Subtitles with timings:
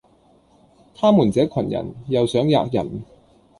[0.95, 3.03] 他們這羣人，又想喫人，